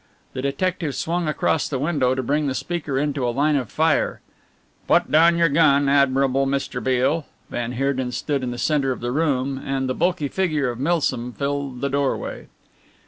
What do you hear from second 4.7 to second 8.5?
"Put down your gun, admirable Mr. Beale." Van Heerden stood in